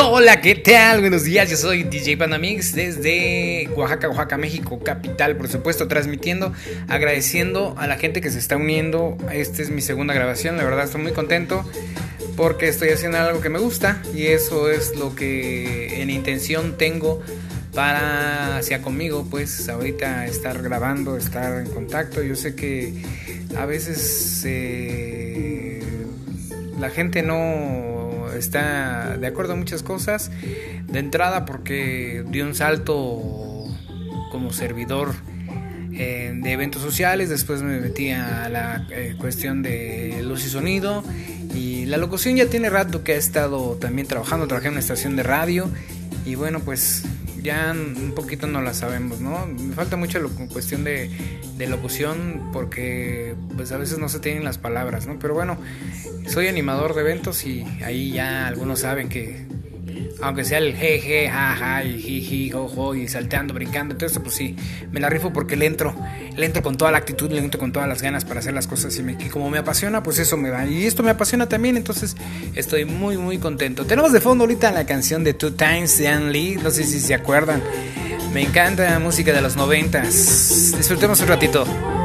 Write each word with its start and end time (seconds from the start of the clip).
Hola, 0.00 0.40
¿qué 0.40 0.54
tal? 0.54 1.00
Buenos 1.00 1.24
días, 1.24 1.50
yo 1.50 1.56
soy 1.56 1.82
DJ 1.82 2.16
Panamix 2.16 2.74
desde 2.74 3.68
Oaxaca, 3.76 4.08
Oaxaca, 4.08 4.36
México, 4.36 4.78
capital, 4.80 5.36
por 5.36 5.48
supuesto, 5.48 5.88
transmitiendo, 5.88 6.52
agradeciendo 6.88 7.74
a 7.78 7.86
la 7.86 7.96
gente 7.96 8.20
que 8.20 8.30
se 8.30 8.38
está 8.38 8.56
uniendo. 8.56 9.16
Esta 9.32 9.62
es 9.62 9.70
mi 9.70 9.80
segunda 9.80 10.14
grabación, 10.14 10.56
la 10.56 10.64
verdad 10.64 10.84
estoy 10.84 11.02
muy 11.02 11.12
contento 11.12 11.64
porque 12.36 12.68
estoy 12.68 12.90
haciendo 12.90 13.18
algo 13.18 13.40
que 13.40 13.48
me 13.48 13.58
gusta 13.58 14.00
y 14.14 14.26
eso 14.26 14.70
es 14.70 14.96
lo 14.96 15.14
que 15.14 16.00
en 16.00 16.10
intención 16.10 16.76
tengo 16.78 17.20
para 17.74 18.58
hacia 18.58 18.80
conmigo, 18.82 19.26
pues 19.28 19.68
ahorita 19.68 20.26
estar 20.26 20.62
grabando, 20.62 21.16
estar 21.16 21.60
en 21.60 21.70
contacto. 21.70 22.22
Yo 22.22 22.36
sé 22.36 22.54
que 22.54 22.92
a 23.56 23.66
veces 23.66 24.42
eh, 24.46 25.82
la 26.78 26.90
gente 26.90 27.22
no 27.22 27.97
está 28.38 29.16
de 29.18 29.26
acuerdo 29.26 29.52
a 29.52 29.56
muchas 29.56 29.82
cosas. 29.82 30.30
De 30.86 30.98
entrada 30.98 31.44
porque 31.44 32.24
dio 32.28 32.46
un 32.46 32.54
salto 32.54 33.66
como 34.30 34.52
servidor 34.52 35.14
eh, 35.92 36.32
de 36.34 36.52
eventos 36.52 36.80
sociales, 36.80 37.28
después 37.28 37.62
me 37.62 37.80
metí 37.80 38.10
a 38.10 38.48
la 38.48 38.86
eh, 38.90 39.16
cuestión 39.18 39.62
de 39.62 40.22
luz 40.22 40.44
y 40.46 40.48
sonido 40.48 41.02
y 41.54 41.86
la 41.86 41.96
locución 41.96 42.36
ya 42.36 42.46
tiene 42.46 42.70
rato 42.70 43.02
que 43.02 43.12
ha 43.12 43.16
estado 43.16 43.76
también 43.80 44.06
trabajando, 44.06 44.46
trabajé 44.46 44.68
en 44.68 44.74
una 44.74 44.80
estación 44.80 45.16
de 45.16 45.24
radio 45.24 45.68
y 46.24 46.36
bueno 46.36 46.60
pues 46.60 47.02
ya 47.42 47.72
un 47.72 48.12
poquito 48.14 48.46
no 48.46 48.62
la 48.62 48.74
sabemos, 48.74 49.20
¿no? 49.20 49.46
Me 49.46 49.74
falta 49.74 49.96
mucho 49.96 50.18
la 50.20 50.28
cuestión 50.52 50.84
de, 50.84 51.10
de, 51.56 51.66
locución 51.66 52.50
porque 52.52 53.34
pues 53.56 53.72
a 53.72 53.78
veces 53.78 53.98
no 53.98 54.08
se 54.08 54.20
tienen 54.20 54.44
las 54.44 54.58
palabras, 54.58 55.06
¿no? 55.06 55.18
Pero 55.18 55.34
bueno, 55.34 55.58
soy 56.26 56.48
animador 56.48 56.94
de 56.94 57.00
eventos 57.02 57.44
y 57.44 57.64
ahí 57.84 58.12
ya 58.12 58.46
algunos 58.46 58.80
saben 58.80 59.08
que 59.08 59.46
aunque 60.20 60.44
sea 60.44 60.58
el 60.58 60.74
jeje, 60.74 61.28
jaja 61.28 61.84
y 61.84 62.00
jiji, 62.00 62.50
jojo 62.50 62.94
y 62.94 63.08
salteando, 63.08 63.54
brincando, 63.54 63.96
todo 63.96 64.06
eso, 64.06 64.22
pues 64.22 64.34
sí, 64.34 64.56
me 64.90 65.00
la 65.00 65.08
rifo 65.08 65.32
porque 65.32 65.56
le 65.56 65.66
entro, 65.66 65.94
le 66.36 66.46
entro 66.46 66.62
con 66.62 66.76
toda 66.76 66.90
la 66.90 66.98
actitud, 66.98 67.30
le 67.30 67.38
entro 67.38 67.60
con 67.60 67.72
todas 67.72 67.88
las 67.88 68.02
ganas 68.02 68.24
para 68.24 68.40
hacer 68.40 68.54
las 68.54 68.66
cosas 68.66 68.96
y, 68.98 69.02
me, 69.02 69.16
como 69.30 69.50
me 69.50 69.58
apasiona, 69.58 70.02
pues 70.02 70.18
eso 70.18 70.36
me 70.36 70.50
va. 70.50 70.66
Y 70.66 70.86
esto 70.86 71.02
me 71.02 71.10
apasiona 71.10 71.48
también, 71.48 71.76
entonces 71.76 72.16
estoy 72.54 72.84
muy, 72.84 73.16
muy 73.16 73.38
contento. 73.38 73.84
Tenemos 73.86 74.12
de 74.12 74.20
fondo 74.20 74.44
ahorita 74.44 74.72
la 74.72 74.86
canción 74.86 75.24
de 75.24 75.34
Two 75.34 75.52
Times 75.52 75.98
de 75.98 76.08
Ann 76.08 76.32
Lee, 76.32 76.58
no 76.62 76.70
sé 76.70 76.84
si 76.84 77.00
se 77.00 77.14
acuerdan. 77.14 77.62
Me 78.32 78.42
encanta 78.42 78.90
la 78.90 78.98
música 78.98 79.32
de 79.32 79.40
los 79.40 79.56
noventas. 79.56 80.74
Disfrutemos 80.76 81.20
un 81.20 81.28
ratito. 81.28 81.97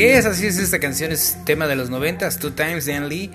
Así 0.00 0.08
es, 0.08 0.24
así 0.24 0.46
es, 0.46 0.58
esta 0.58 0.80
canción 0.80 1.12
es 1.12 1.36
tema 1.44 1.66
de 1.66 1.76
los 1.76 1.90
noventas, 1.90 2.38
Two 2.38 2.54
Times 2.54 2.86
Dan 2.86 3.10
Lee. 3.10 3.30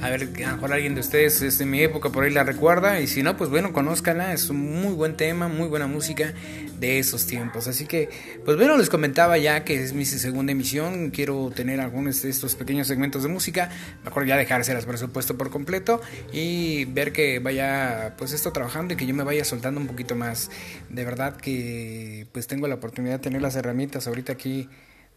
A 0.00 0.08
ver, 0.08 0.22
a 0.22 0.48
lo 0.48 0.54
mejor 0.54 0.72
alguien 0.72 0.94
de 0.94 1.02
ustedes 1.02 1.42
es 1.42 1.58
de 1.58 1.66
mi 1.66 1.82
época 1.82 2.08
por 2.08 2.24
ahí 2.24 2.30
la 2.30 2.42
recuerda. 2.42 3.00
Y 3.02 3.06
si 3.06 3.22
no, 3.22 3.36
pues 3.36 3.50
bueno, 3.50 3.74
conózcanla. 3.74 4.32
Es 4.32 4.48
un 4.48 4.80
muy 4.80 4.94
buen 4.94 5.18
tema, 5.18 5.48
muy 5.48 5.68
buena 5.68 5.86
música 5.86 6.32
de 6.80 6.98
esos 6.98 7.26
tiempos. 7.26 7.68
Así 7.68 7.84
que, 7.84 8.08
pues 8.46 8.56
bueno, 8.56 8.78
les 8.78 8.88
comentaba 8.88 9.36
ya 9.36 9.62
que 9.62 9.84
es 9.84 9.92
mi 9.92 10.06
segunda 10.06 10.52
emisión. 10.52 11.10
Quiero 11.10 11.52
tener 11.54 11.82
algunos 11.82 12.22
de 12.22 12.30
estos 12.30 12.54
pequeños 12.54 12.86
segmentos 12.86 13.22
de 13.22 13.28
música. 13.28 13.68
Mejor 14.02 14.24
ya 14.24 14.38
dejárselas 14.38 14.86
presupuesto 14.86 15.36
por 15.36 15.50
completo. 15.50 16.00
Y 16.32 16.86
ver 16.86 17.12
que 17.12 17.40
vaya, 17.40 18.14
pues 18.16 18.32
esto 18.32 18.52
trabajando 18.52 18.94
y 18.94 18.96
que 18.96 19.04
yo 19.04 19.12
me 19.12 19.22
vaya 19.22 19.44
soltando 19.44 19.82
un 19.82 19.86
poquito 19.86 20.14
más. 20.14 20.50
De 20.88 21.04
verdad 21.04 21.36
que, 21.36 22.26
pues 22.32 22.46
tengo 22.46 22.68
la 22.68 22.76
oportunidad 22.76 23.16
de 23.16 23.18
tener 23.18 23.42
las 23.42 23.54
herramientas 23.54 24.06
ahorita 24.06 24.32
aquí 24.32 24.66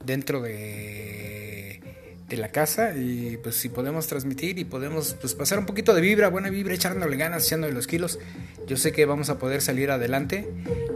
dentro 0.03 0.41
de, 0.41 1.81
de, 2.29 2.37
la 2.37 2.49
casa 2.49 2.95
y 2.95 3.37
pues 3.41 3.55
si 3.55 3.69
podemos 3.69 4.07
transmitir 4.07 4.59
y 4.59 4.63
podemos 4.63 5.15
pues 5.19 5.33
pasar 5.35 5.59
un 5.59 5.65
poquito 5.65 5.93
de 5.93 6.01
vibra, 6.01 6.29
buena 6.29 6.49
vibra, 6.49 6.73
echándole 6.73 7.17
ganas, 7.17 7.45
echándole 7.45 7.73
los 7.73 7.87
kilos, 7.87 8.19
yo 8.67 8.77
sé 8.77 8.91
que 8.91 9.05
vamos 9.05 9.29
a 9.29 9.39
poder 9.39 9.61
salir 9.61 9.91
adelante, 9.91 10.47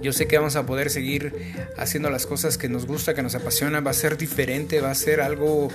yo 0.01 0.13
sé 0.13 0.27
que 0.27 0.37
vamos 0.37 0.55
a 0.55 0.65
poder 0.65 0.89
seguir 0.89 1.33
haciendo 1.77 2.09
las 2.09 2.25
cosas 2.25 2.57
que 2.57 2.69
nos 2.69 2.85
gusta, 2.85 3.13
que 3.13 3.23
nos 3.23 3.35
apasiona, 3.35 3.81
va 3.81 3.91
a 3.91 3.95
ser 3.95 4.17
diferente, 4.17 4.79
va 4.79 4.91
a 4.91 4.95
ser 4.95 5.21
algo 5.21 5.69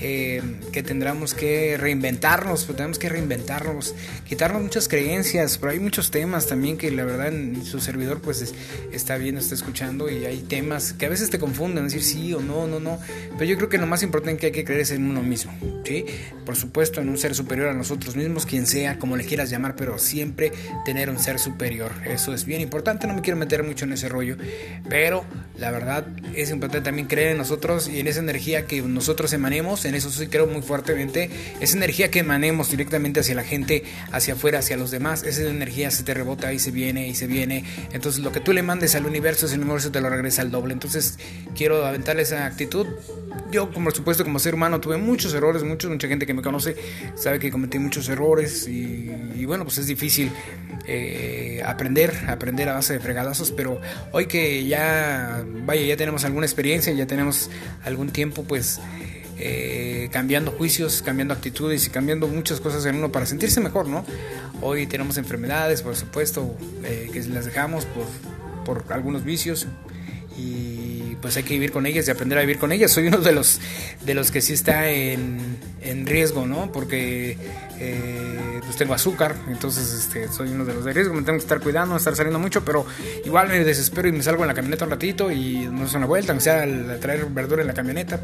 eh, 0.00 0.42
que 0.72 0.82
tendremos 0.82 1.34
que 1.34 1.76
reinventarnos, 1.76 2.64
pues 2.64 2.76
tenemos 2.76 2.98
que 2.98 3.08
reinventarnos, 3.08 3.94
quitarnos 4.26 4.62
muchas 4.62 4.88
creencias, 4.88 5.58
pero 5.58 5.72
hay 5.72 5.80
muchos 5.80 6.10
temas 6.10 6.46
también 6.46 6.78
que 6.78 6.90
la 6.90 7.04
verdad 7.04 7.28
en 7.28 7.64
su 7.64 7.80
servidor 7.80 8.20
pues 8.20 8.40
es, 8.40 8.54
está 8.92 9.18
viendo, 9.18 9.40
está 9.40 9.54
escuchando 9.54 10.08
y 10.08 10.24
hay 10.24 10.38
temas 10.38 10.94
que 10.94 11.06
a 11.06 11.08
veces 11.10 11.28
te 11.28 11.38
confunden, 11.38 11.84
decir 11.84 12.02
sí 12.02 12.32
o 12.32 12.40
no, 12.40 12.66
no, 12.66 12.80
no, 12.80 12.98
pero 13.32 13.44
yo 13.44 13.56
creo 13.56 13.68
que 13.68 13.78
lo 13.78 13.86
más 13.86 14.02
importante 14.02 14.40
que 14.40 14.46
hay 14.46 14.52
que 14.52 14.64
creer 14.64 14.80
es 14.80 14.90
en 14.90 14.99
uno 15.08 15.22
mismo, 15.22 15.52
¿sí? 15.84 16.04
Por 16.44 16.56
supuesto 16.56 17.00
en 17.00 17.08
un 17.08 17.18
ser 17.18 17.34
superior 17.34 17.68
a 17.68 17.74
nosotros 17.74 18.16
mismos, 18.16 18.46
quien 18.46 18.66
sea, 18.66 18.98
como 18.98 19.16
le 19.16 19.24
quieras 19.24 19.50
llamar, 19.50 19.76
pero 19.76 19.98
siempre 19.98 20.52
tener 20.84 21.10
un 21.10 21.18
ser 21.18 21.38
superior, 21.38 21.92
eso 22.06 22.34
es 22.34 22.44
bien 22.44 22.60
importante, 22.60 23.06
no 23.06 23.14
me 23.14 23.22
quiero 23.22 23.38
meter 23.38 23.62
mucho 23.62 23.84
en 23.84 23.92
ese 23.92 24.08
rollo, 24.08 24.36
pero 24.88 25.24
la 25.58 25.70
verdad 25.70 26.06
es 26.34 26.50
importante 26.50 26.84
también 26.84 27.06
creer 27.06 27.32
en 27.32 27.38
nosotros 27.38 27.88
y 27.88 28.00
en 28.00 28.08
esa 28.08 28.20
energía 28.20 28.66
que 28.66 28.82
nosotros 28.82 29.32
emanemos, 29.32 29.84
en 29.84 29.94
eso 29.94 30.10
sí 30.10 30.26
creo 30.26 30.46
muy 30.46 30.62
fuertemente, 30.62 31.30
esa 31.60 31.76
energía 31.76 32.10
que 32.10 32.20
emanemos 32.20 32.70
directamente 32.70 33.20
hacia 33.20 33.34
la 33.34 33.44
gente, 33.44 33.84
hacia 34.10 34.34
afuera, 34.34 34.58
hacia 34.58 34.76
los 34.76 34.90
demás, 34.90 35.22
esa 35.22 35.42
energía 35.42 35.90
se 35.90 36.02
te 36.02 36.14
rebota 36.14 36.52
y 36.52 36.58
se 36.58 36.70
viene 36.70 37.08
y 37.08 37.14
se 37.14 37.26
viene, 37.26 37.64
entonces 37.92 38.22
lo 38.22 38.32
que 38.32 38.40
tú 38.40 38.52
le 38.52 38.62
mandes 38.62 38.94
al 38.94 39.06
universo, 39.06 39.46
ese 39.46 39.56
universo 39.56 39.90
te 39.90 40.00
lo 40.00 40.10
regresa 40.10 40.42
al 40.42 40.50
doble, 40.50 40.72
entonces 40.72 41.18
quiero 41.54 41.84
aventarle 41.84 42.22
esa 42.22 42.46
actitud, 42.46 42.86
yo 43.50 43.72
como 43.72 43.90
supuesto 43.90 44.24
como 44.24 44.38
ser 44.38 44.54
humano 44.54 44.80
tuve 44.80 44.89
muchos 44.98 45.34
errores, 45.34 45.62
muchos, 45.62 45.90
mucha 45.90 46.08
gente 46.08 46.26
que 46.26 46.34
me 46.34 46.42
conoce 46.42 46.76
sabe 47.14 47.38
que 47.38 47.50
cometí 47.50 47.78
muchos 47.78 48.08
errores 48.08 48.68
y, 48.68 49.10
y 49.36 49.44
bueno, 49.44 49.64
pues 49.64 49.78
es 49.78 49.86
difícil 49.86 50.30
eh, 50.86 51.62
aprender, 51.64 52.12
aprender 52.28 52.68
a 52.68 52.74
base 52.74 52.94
de 52.94 53.00
fregadazos, 53.00 53.52
pero 53.52 53.80
hoy 54.12 54.26
que 54.26 54.66
ya, 54.66 55.44
vaya, 55.64 55.82
ya 55.82 55.96
tenemos 55.96 56.24
alguna 56.24 56.46
experiencia, 56.46 56.92
ya 56.92 57.06
tenemos 57.06 57.50
algún 57.84 58.10
tiempo, 58.10 58.44
pues 58.44 58.80
eh, 59.38 60.08
cambiando 60.10 60.50
juicios, 60.50 61.02
cambiando 61.02 61.32
actitudes 61.32 61.86
y 61.86 61.90
cambiando 61.90 62.28
muchas 62.28 62.60
cosas 62.60 62.84
en 62.86 62.96
uno 62.96 63.12
para 63.12 63.26
sentirse 63.26 63.60
mejor, 63.60 63.88
¿no? 63.88 64.04
Hoy 64.62 64.86
tenemos 64.86 65.16
enfermedades, 65.16 65.82
por 65.82 65.96
supuesto, 65.96 66.56
eh, 66.84 67.10
que 67.12 67.22
las 67.24 67.44
dejamos 67.44 67.86
por, 67.86 68.06
por 68.64 68.92
algunos 68.92 69.24
vicios 69.24 69.66
y 70.36 71.16
pues 71.20 71.36
hay 71.36 71.42
que 71.42 71.54
vivir 71.54 71.72
con 71.72 71.86
ellas 71.86 72.06
y 72.08 72.10
aprender 72.10 72.38
a 72.38 72.40
vivir 72.42 72.58
con 72.58 72.72
ellas. 72.72 72.90
Soy 72.90 73.08
uno 73.08 73.18
de 73.18 73.32
los 73.32 73.60
de 74.04 74.14
los 74.14 74.30
que 74.30 74.40
sí 74.40 74.52
está 74.52 74.90
en, 74.90 75.58
en 75.82 76.06
riesgo, 76.06 76.46
¿no? 76.46 76.72
Porque 76.72 77.36
eh, 77.78 78.60
pues 78.64 78.76
tengo 78.76 78.94
azúcar, 78.94 79.36
entonces 79.48 79.92
este, 79.92 80.28
soy 80.28 80.50
uno 80.50 80.64
de 80.64 80.74
los 80.74 80.84
de 80.84 80.92
riesgo, 80.92 81.14
me 81.14 81.22
tengo 81.22 81.38
que 81.38 81.42
estar 81.42 81.60
cuidando, 81.60 81.96
estar 81.96 82.14
saliendo 82.14 82.38
mucho, 82.38 82.64
pero 82.64 82.86
igual 83.24 83.48
me 83.48 83.64
desespero 83.64 84.08
y 84.08 84.12
me 84.12 84.22
salgo 84.22 84.42
en 84.42 84.48
la 84.48 84.54
camioneta 84.54 84.84
un 84.84 84.90
ratito 84.90 85.30
y 85.30 85.66
nos 85.66 85.94
una 85.94 86.06
vuelta, 86.06 86.32
o 86.34 86.40
sea, 86.40 86.62
a 86.62 87.00
traer 87.00 87.26
verdura 87.26 87.62
en 87.62 87.68
la 87.68 87.74
camioneta 87.74 88.20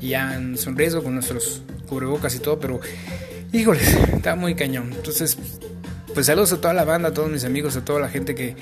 y 0.00 0.10
ya 0.10 0.40
es 0.54 0.66
un 0.66 0.76
riesgo 0.76 1.02
con 1.02 1.14
nuestros 1.14 1.62
cubrebocas 1.88 2.34
y 2.34 2.38
todo, 2.38 2.58
pero 2.60 2.80
híjole, 3.52 3.80
está 4.14 4.36
muy 4.36 4.54
cañón. 4.54 4.92
Entonces, 4.92 5.36
pues 6.20 6.26
saludos 6.26 6.52
a 6.52 6.60
toda 6.60 6.74
la 6.74 6.84
banda, 6.84 7.08
a 7.08 7.14
todos 7.14 7.30
mis 7.30 7.44
amigos, 7.44 7.76
a 7.76 7.80
toda 7.82 7.98
la 7.98 8.10
gente 8.10 8.34
que, 8.34 8.54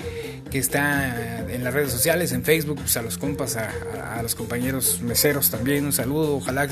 que 0.49 0.59
está 0.59 1.43
en 1.49 1.61
las 1.61 1.73
redes 1.73 1.91
sociales, 1.91 2.31
en 2.31 2.45
Facebook, 2.45 2.77
pues 2.79 2.95
a 2.95 3.01
los 3.01 3.17
compas, 3.17 3.57
a, 3.57 4.17
a, 4.17 4.23
los 4.23 4.33
compañeros 4.33 5.01
meseros 5.01 5.49
también, 5.49 5.83
un 5.83 5.91
saludo, 5.91 6.37
ojalá 6.37 6.69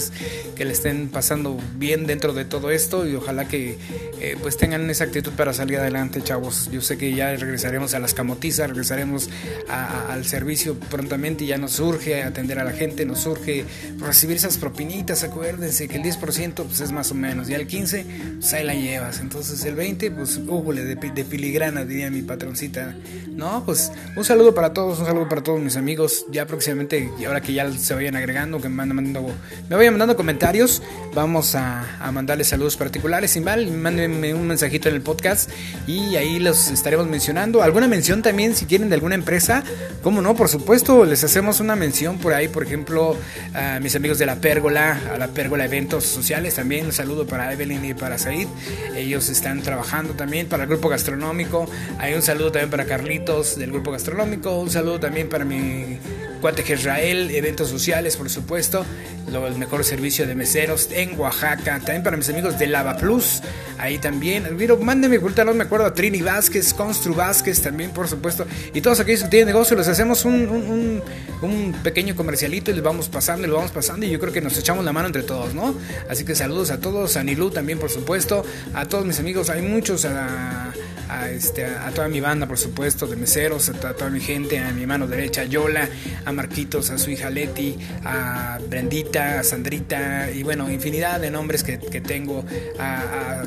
que 0.55 0.63
le 0.63 0.71
estén 0.71 1.09
pasando 1.09 1.59
bien 1.75 2.07
dentro 2.07 2.31
de 2.31 2.45
todo 2.45 2.71
esto 2.71 3.05
y 3.05 3.15
ojalá 3.15 3.49
que 3.49 3.77
eh, 4.21 4.37
pues 4.41 4.55
tengan 4.55 4.89
esa 4.89 5.03
actitud 5.03 5.33
para 5.33 5.53
salir 5.53 5.77
adelante, 5.77 6.21
chavos. 6.23 6.69
Yo 6.71 6.79
sé 6.81 6.97
que 6.97 7.13
ya 7.13 7.35
regresaremos 7.35 7.93
a 7.93 7.99
las 7.99 8.13
camotizas, 8.13 8.69
regresaremos 8.69 9.29
al 9.67 10.23
servicio 10.23 10.79
prontamente 10.79 11.43
y 11.43 11.47
ya 11.47 11.57
nos 11.57 11.73
surge 11.73 12.23
atender 12.23 12.59
a 12.59 12.63
la 12.63 12.71
gente, 12.71 13.05
nos 13.05 13.19
surge 13.19 13.65
recibir 13.99 14.37
esas 14.37 14.57
propinitas, 14.57 15.25
acuérdense 15.25 15.89
que 15.89 15.97
el 15.97 16.03
10% 16.03 16.63
pues 16.63 16.79
es 16.79 16.93
más 16.93 17.11
o 17.11 17.15
menos, 17.15 17.49
y 17.49 17.55
el 17.55 17.67
15% 17.67 18.37
pues 18.39 18.53
ahí 18.53 18.63
la 18.63 18.73
llevas, 18.73 19.19
entonces 19.19 19.65
el 19.65 19.75
20% 19.75 20.15
pues, 20.15 20.39
újole, 20.77 20.95
de, 20.95 21.11
de 21.11 21.23
filigrana 21.23 21.85
diría 21.85 22.09
mi 22.09 22.21
patroncita. 22.21 22.95
No, 23.35 23.63
pues 23.65 23.91
un 24.15 24.25
saludo 24.25 24.55
para 24.55 24.73
todos, 24.73 24.99
un 24.99 25.05
saludo 25.05 25.29
para 25.29 25.43
todos 25.43 25.59
mis 25.59 25.75
amigos, 25.75 26.25
ya 26.31 26.47
próximamente, 26.47 27.11
y 27.19 27.25
ahora 27.25 27.41
que 27.41 27.53
ya 27.53 27.71
se 27.71 27.93
vayan 27.93 28.15
agregando, 28.15 28.59
que 28.59 28.67
me, 28.67 28.83
mandando, 28.85 29.29
me 29.69 29.75
vayan 29.75 29.93
mandando 29.93 30.15
comentarios, 30.15 30.81
vamos 31.13 31.53
a, 31.53 32.03
a 32.03 32.11
mandarles 32.11 32.47
saludos 32.47 32.77
particulares, 32.77 33.31
sin 33.31 33.43
mal, 33.43 33.69
mándenme 33.71 34.33
un 34.33 34.47
mensajito 34.47 34.89
en 34.89 34.95
el 34.95 35.01
podcast 35.01 35.51
y 35.85 36.15
ahí 36.15 36.39
los 36.39 36.71
estaremos 36.71 37.07
mencionando. 37.07 37.61
¿Alguna 37.61 37.87
mención 37.87 38.23
también 38.23 38.55
si 38.55 38.65
quieren 38.65 38.89
de 38.89 38.95
alguna 38.95 39.13
empresa? 39.13 39.63
¿Cómo 40.01 40.21
no? 40.21 40.35
Por 40.35 40.49
supuesto, 40.49 41.05
les 41.05 41.23
hacemos 41.23 41.59
una 41.59 41.75
mención 41.75 42.17
por 42.17 42.33
ahí, 42.33 42.47
por 42.47 42.63
ejemplo, 42.63 43.15
a 43.53 43.79
mis 43.79 43.95
amigos 43.95 44.17
de 44.17 44.25
la 44.25 44.37
Pérgola, 44.37 44.99
a 45.13 45.17
la 45.17 45.27
Pérgola 45.27 45.65
Eventos 45.65 46.05
Sociales, 46.05 46.55
también 46.55 46.87
un 46.87 46.91
saludo 46.91 47.27
para 47.27 47.53
Evelyn 47.53 47.85
y 47.85 47.93
para 47.93 48.17
Said. 48.17 48.47
Ellos 48.95 49.29
están 49.29 49.61
trabajando 49.61 50.13
también 50.13 50.47
para 50.47 50.56
el 50.63 50.67
grupo 50.67 50.89
gastronómico. 50.89 51.69
Hay 51.99 52.13
un 52.13 52.21
saludo 52.21 52.51
también 52.51 52.69
para 52.69 52.85
Carlitos 52.85 53.57
del 53.57 53.71
grupo 53.71 53.91
gastronómico, 53.91 54.59
un 54.59 54.69
saludo 54.69 54.99
también 54.99 55.29
para 55.29 55.45
mi 55.45 55.97
cuate 56.41 56.63
Israel, 56.73 57.31
eventos 57.31 57.69
sociales, 57.69 58.17
por 58.17 58.29
supuesto, 58.29 58.85
el 59.27 59.57
mejor 59.57 59.83
servicio 59.83 60.25
de 60.25 60.35
meseros 60.35 60.89
en 60.91 61.19
Oaxaca, 61.19 61.79
también 61.79 62.03
para 62.03 62.17
mis 62.17 62.29
amigos 62.29 62.57
de 62.57 62.67
Lava 62.67 62.97
Plus, 62.97 63.41
ahí 63.77 63.97
también, 63.97 64.55
miro, 64.55 64.77
mándenme, 64.77 65.19
no 65.19 65.53
me 65.53 65.63
acuerdo, 65.63 65.85
a 65.85 65.93
Trini 65.93 66.21
Vázquez, 66.21 66.73
Constru 66.73 67.13
Vázquez 67.13 67.61
también, 67.61 67.91
por 67.91 68.07
supuesto, 68.07 68.45
y 68.73 68.81
todos 68.81 68.99
aquellos 68.99 69.23
que 69.23 69.29
tienen 69.29 69.47
negocio, 69.47 69.75
les 69.75 69.87
hacemos 69.87 70.25
un, 70.25 71.01
un, 71.41 71.73
pequeño 71.83 72.15
comercialito 72.15 72.71
y 72.71 72.75
les 72.75 72.83
vamos 72.83 73.09
pasando 73.09 73.45
y 73.45 73.49
lo 73.49 73.57
vamos 73.57 73.71
pasando 73.71 74.05
y 74.05 74.09
yo 74.09 74.19
creo 74.19 74.31
que 74.31 74.41
nos 74.41 74.57
echamos 74.57 74.83
la 74.85 74.93
mano 74.93 75.07
entre 75.07 75.23
todos, 75.23 75.53
¿no? 75.53 75.75
Así 76.09 76.23
que 76.23 76.35
saludos 76.35 76.71
a 76.71 76.79
todos, 76.79 77.17
a 77.17 77.23
Nilú 77.23 77.51
también, 77.51 77.79
por 77.79 77.89
supuesto, 77.89 78.45
a 78.73 78.85
todos 78.85 79.05
mis 79.05 79.19
amigos, 79.19 79.49
hay 79.49 79.61
muchos, 79.61 80.05
a 80.05 80.73
a, 81.09 81.29
este, 81.29 81.65
a 81.65 81.91
toda 81.91 82.07
mi 82.07 82.19
banda, 82.19 82.47
por 82.47 82.57
supuesto, 82.57 83.07
de 83.07 83.15
meseros, 83.15 83.69
a, 83.69 83.73
toda 83.73 84.09
mi 84.09 84.19
gente, 84.19 84.59
a 84.59 84.71
mi 84.71 84.85
mano 84.85 85.07
derecha, 85.07 85.41
a 85.41 85.45
Yola, 85.45 85.89
a 86.25 86.31
Marquitos, 86.31 86.89
a 86.89 86.97
su 86.97 87.11
hija 87.11 87.29
Leti, 87.29 87.77
a 88.03 88.59
Brendita, 88.69 89.39
a 89.39 89.43
Sandrita, 89.43 90.31
y 90.31 90.43
bueno, 90.43 90.69
infinidad 90.69 91.19
de 91.19 91.31
nombres 91.31 91.63
que, 91.63 91.79
que 91.79 92.01
tengo, 92.01 92.45
a, 92.79 93.43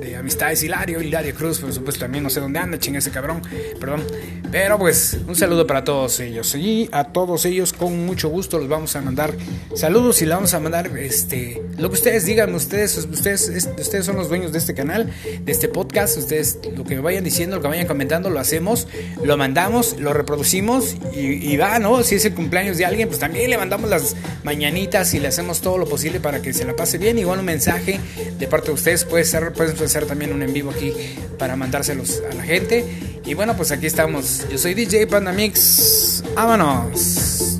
de 0.00 0.16
amistades, 0.16 0.62
Hilario, 0.62 1.00
Hilario 1.00 1.34
Cruz, 1.34 1.58
por 1.58 1.72
supuesto, 1.72 2.00
también 2.00 2.24
no 2.24 2.30
sé 2.30 2.40
dónde 2.40 2.58
anda, 2.58 2.78
chingue 2.78 2.98
ese 2.98 3.10
cabrón, 3.10 3.42
perdón, 3.80 4.02
pero 4.50 4.78
pues 4.78 5.18
un 5.26 5.34
saludo 5.34 5.66
para 5.66 5.84
todos 5.84 6.20
ellos, 6.20 6.54
y 6.54 6.88
a 6.92 7.04
todos 7.04 7.44
ellos 7.44 7.72
con 7.72 8.06
mucho 8.06 8.28
gusto 8.28 8.58
los 8.58 8.68
vamos 8.68 8.94
a 8.96 9.00
mandar 9.00 9.34
saludos 9.74 10.22
y 10.22 10.26
le 10.26 10.34
vamos 10.34 10.54
a 10.54 10.60
mandar 10.60 10.96
este, 10.98 11.62
lo 11.78 11.88
que 11.88 11.94
ustedes 11.94 12.24
digan, 12.24 12.54
ustedes, 12.54 12.96
ustedes, 12.96 13.68
ustedes 13.78 14.04
son 14.04 14.16
los 14.16 14.28
dueños 14.28 14.52
de 14.52 14.58
este 14.58 14.74
canal, 14.74 15.12
de 15.42 15.52
este 15.52 15.68
podcast, 15.68 16.16
ustedes 16.18 16.43
lo 16.76 16.84
que 16.84 16.98
vayan 16.98 17.24
diciendo, 17.24 17.56
lo 17.56 17.62
que 17.62 17.68
vayan 17.68 17.86
comentando, 17.86 18.30
lo 18.30 18.40
hacemos, 18.40 18.86
lo 19.22 19.36
mandamos, 19.36 19.98
lo 19.98 20.12
reproducimos 20.12 20.96
y, 21.14 21.56
va, 21.56 21.78
¿no? 21.78 22.02
Si 22.02 22.16
es 22.16 22.24
el 22.24 22.34
cumpleaños 22.34 22.76
de 22.78 22.84
alguien, 22.84 23.08
pues 23.08 23.20
también 23.20 23.50
le 23.50 23.58
mandamos 23.58 23.90
las 23.90 24.16
mañanitas 24.42 25.14
y 25.14 25.20
le 25.20 25.28
hacemos 25.28 25.60
todo 25.60 25.78
lo 25.78 25.86
posible 25.86 26.20
para 26.20 26.42
que 26.42 26.52
se 26.52 26.64
la 26.64 26.76
pase 26.76 26.98
bien. 26.98 27.18
Igual 27.18 27.40
un 27.40 27.44
mensaje 27.44 28.00
de 28.38 28.46
parte 28.46 28.68
de 28.68 28.74
ustedes, 28.74 29.04
puede 29.04 29.24
ser, 29.24 29.52
pueden 29.52 29.76
hacer 29.82 30.06
también 30.06 30.32
un 30.32 30.42
en 30.42 30.52
vivo 30.52 30.70
aquí 30.70 30.92
para 31.38 31.56
mandárselos 31.56 32.22
a 32.30 32.34
la 32.34 32.42
gente. 32.42 32.84
Y 33.24 33.34
bueno, 33.34 33.56
pues 33.56 33.70
aquí 33.70 33.86
estamos. 33.86 34.46
Yo 34.50 34.58
soy 34.58 34.74
DJ 34.74 35.06
Panda 35.06 35.32
Mix. 35.32 36.22
Vámonos. 36.34 37.58